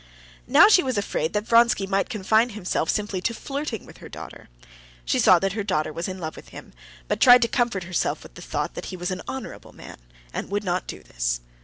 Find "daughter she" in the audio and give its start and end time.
4.09-5.19